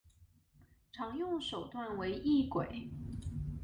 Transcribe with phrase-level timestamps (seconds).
[0.91, 2.89] 常用手段为异轨。